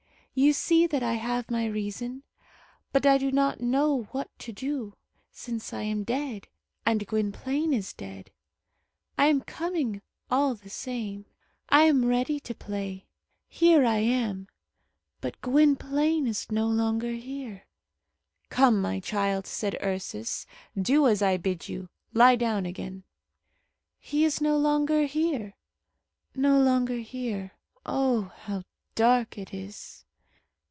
You 0.33 0.53
see 0.53 0.87
that 0.87 1.03
I 1.03 1.15
have 1.15 1.51
my 1.51 1.65
reason; 1.67 2.23
but 2.93 3.05
I 3.05 3.17
do 3.17 3.33
not 3.33 3.59
know 3.59 4.03
what 4.11 4.29
to 4.39 4.53
do, 4.53 4.95
since 5.29 5.73
I 5.73 5.81
am 5.83 6.05
dead, 6.05 6.47
and 6.85 7.05
Gwynplaine 7.05 7.73
is 7.73 7.91
dead. 7.91 8.31
I 9.17 9.25
am 9.25 9.41
coming 9.41 10.01
all 10.31 10.55
the 10.55 10.69
same. 10.69 11.25
I 11.67 11.81
am 11.83 12.05
ready 12.05 12.39
to 12.39 12.55
play. 12.55 13.07
Here 13.49 13.85
I 13.85 13.97
am; 13.97 14.47
but 15.19 15.41
Gwynplaine 15.41 16.27
is 16.27 16.49
no 16.49 16.65
longer 16.65 17.11
here." 17.11 17.65
"Come, 18.49 18.81
my 18.81 19.01
child," 19.01 19.45
said 19.45 19.77
Ursus, 19.83 20.45
"do 20.81 21.07
as 21.07 21.21
I 21.21 21.35
bid 21.35 21.67
you. 21.67 21.89
Lie 22.13 22.37
down 22.37 22.65
again." 22.65 23.03
"He 23.99 24.23
is 24.23 24.39
no 24.39 24.57
longer 24.57 25.07
here, 25.07 25.55
no 26.33 26.57
longer 26.61 26.99
here. 26.99 27.51
Oh! 27.85 28.31
how 28.43 28.63
dark 28.95 29.37
it 29.37 29.53
is!" 29.53 30.05